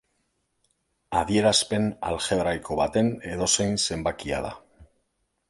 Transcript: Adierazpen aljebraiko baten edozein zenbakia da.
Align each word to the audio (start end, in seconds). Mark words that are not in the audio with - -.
Adierazpen 1.19 1.85
aljebraiko 2.13 2.79
baten 2.81 3.13
edozein 3.35 3.79
zenbakia 3.85 4.43
da. 4.49 4.53